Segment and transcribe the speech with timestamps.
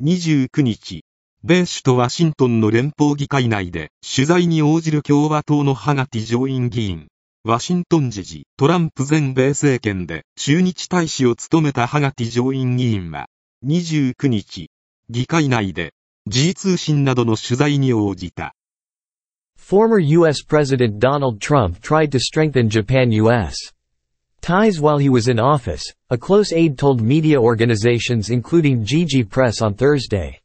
[0.00, 1.02] 29日、
[1.42, 7.08] 米首都ワシントンの連邦議会内で取材に応じる共和党のハガティ上院議員、
[7.42, 13.26] ワシントン時事トランプ前米政権で駐日大使を務めたハガティ上院議員は
[13.66, 14.70] 29日、
[15.10, 15.94] 議会内で
[16.28, 18.54] G 通信などの取材に応じた。
[19.58, 20.44] Former U.S.
[20.48, 23.74] President Donald Trump tried to strengthen Japan-U.S.
[24.40, 29.62] ties while he was in office, a close aide told media organizations including Gigi Press
[29.62, 30.38] on Thursday.